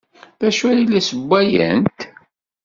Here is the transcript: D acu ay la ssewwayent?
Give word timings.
D 0.39 0.41
acu 0.47 0.65
ay 0.71 0.83
la 0.87 1.01
ssewwayent? 1.03 1.99